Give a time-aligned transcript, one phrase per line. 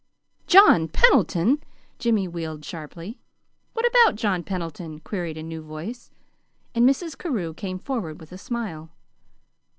[0.47, 1.61] "JOHN PENDLETON!"
[1.99, 3.19] Jimmy wheeled sharply.
[3.73, 6.09] "What about John Pendleton?" queried a new voice;
[6.73, 7.15] and Mrs.
[7.15, 8.89] Carew came forward with a smile.